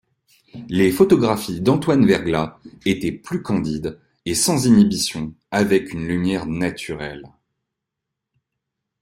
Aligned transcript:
Les 0.67 0.91
photographies 0.91 1.61
d'Antoine 1.61 2.07
Verglas 2.07 2.57
étaient 2.85 3.11
plus 3.11 3.43
candides 3.43 3.99
et 4.25 4.33
sans 4.33 4.65
inhibition, 4.65 5.31
avec 5.51 5.93
une 5.93 6.07
lumière 6.07 6.47
naturelle. 6.47 7.27